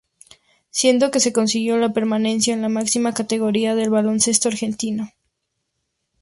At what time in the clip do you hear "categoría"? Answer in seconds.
3.13-3.75